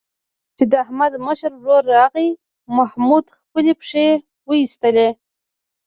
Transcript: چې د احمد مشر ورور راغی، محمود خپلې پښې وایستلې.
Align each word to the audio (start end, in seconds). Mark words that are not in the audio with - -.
چې 0.57 0.63
د 0.71 0.73
احمد 0.83 1.13
مشر 1.25 1.51
ورور 1.57 1.83
راغی، 1.95 2.29
محمود 2.77 3.25
خپلې 3.37 3.71
پښې 3.79 4.07
وایستلې. 4.47 5.09